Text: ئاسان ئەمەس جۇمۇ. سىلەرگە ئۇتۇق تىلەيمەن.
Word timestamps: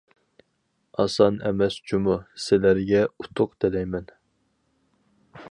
ئاسان 1.03 1.37
ئەمەس 1.49 1.77
جۇمۇ. 1.91 2.15
سىلەرگە 2.47 3.05
ئۇتۇق 3.13 3.55
تىلەيمەن. 3.65 4.11